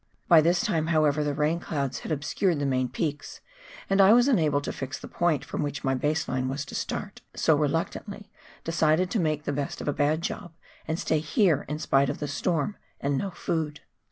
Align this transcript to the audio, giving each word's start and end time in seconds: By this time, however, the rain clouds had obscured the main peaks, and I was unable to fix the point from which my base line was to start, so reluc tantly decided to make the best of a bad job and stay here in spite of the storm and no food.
By 0.27 0.41
this 0.41 0.61
time, 0.61 0.87
however, 0.87 1.23
the 1.23 1.35
rain 1.35 1.59
clouds 1.59 1.99
had 1.99 2.11
obscured 2.11 2.57
the 2.57 2.65
main 2.65 2.89
peaks, 2.89 3.39
and 3.87 4.01
I 4.01 4.13
was 4.13 4.27
unable 4.27 4.59
to 4.61 4.73
fix 4.73 4.97
the 4.97 5.07
point 5.07 5.45
from 5.45 5.61
which 5.61 5.83
my 5.83 5.93
base 5.93 6.27
line 6.27 6.49
was 6.49 6.65
to 6.65 6.73
start, 6.73 7.21
so 7.35 7.55
reluc 7.55 7.91
tantly 7.91 8.29
decided 8.63 9.11
to 9.11 9.19
make 9.19 9.43
the 9.43 9.53
best 9.53 9.79
of 9.79 9.87
a 9.87 9.93
bad 9.93 10.23
job 10.23 10.53
and 10.87 10.97
stay 10.97 11.19
here 11.19 11.65
in 11.69 11.77
spite 11.77 12.09
of 12.09 12.17
the 12.17 12.27
storm 12.27 12.77
and 12.99 13.15
no 13.15 13.29
food. 13.29 13.81